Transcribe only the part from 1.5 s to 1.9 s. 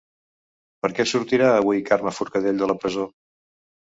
avui